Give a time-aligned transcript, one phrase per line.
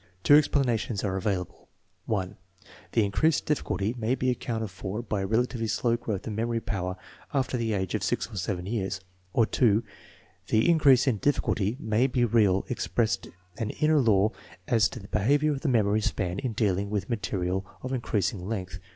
[0.23, 1.69] Two explanations are available:
[2.07, 2.35] (1)
[2.93, 6.97] The increased difficulty may be accounted for by a relatively slow growth of memory power
[7.35, 8.99] after the age of 6 or 7 years;
[9.31, 9.83] or (2)
[10.47, 14.31] the increase in difficulty may be real, expressing an inner law
[14.67, 18.79] as to the behavior of the memory span in dealing with material of increasing length.